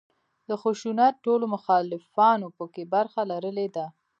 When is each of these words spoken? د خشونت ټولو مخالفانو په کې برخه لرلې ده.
د 0.47 0.49
خشونت 0.61 1.13
ټولو 1.25 1.45
مخالفانو 1.55 2.47
په 2.57 2.65
کې 2.73 2.83
برخه 2.93 3.21
لرلې 3.31 3.67
ده. 3.75 3.85